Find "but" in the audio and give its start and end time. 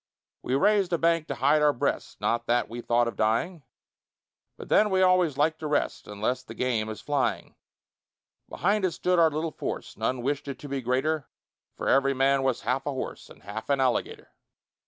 4.57-4.67